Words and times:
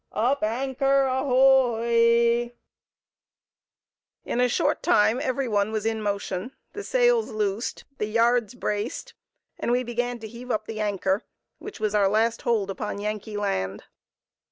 up 0.13 0.41
anchor, 0.41 1.03
a 1.03 1.19
ho 1.23 1.75
oy!" 1.75 2.53
In 4.25 4.41
a 4.41 4.49
short 4.49 4.81
time 4.81 5.19
every 5.21 5.47
one 5.47 5.71
was 5.71 5.85
in 5.85 6.01
motion, 6.01 6.53
the 6.73 6.83
sails 6.83 7.29
loosed, 7.29 7.85
the 7.99 8.07
yards 8.07 8.55
braced, 8.55 9.13
and 9.59 9.71
we 9.71 9.83
began 9.83 10.17
to 10.17 10.27
heave 10.27 10.49
up 10.49 10.65
the 10.65 10.79
anchor, 10.81 11.21
which 11.59 11.79
was 11.79 11.93
our 11.93 12.07
last 12.07 12.41
hold 12.41 12.71
upon 12.71 12.97
Yankee 12.97 13.37
land. 13.37 13.83